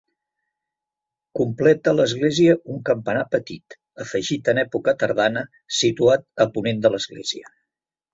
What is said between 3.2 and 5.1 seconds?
petit, afegit en època